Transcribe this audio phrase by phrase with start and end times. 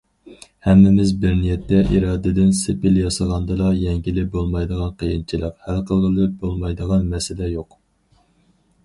[0.67, 7.79] ھەممىمىز بىر نىيەتتە ئىرادىدىن سېپىل ياسىغاندىلا، يەڭگىلى بولمايدىغان قىيىنچىلىق، ھەل قىلغىلى بولمايدىغان مەسىلە يوق.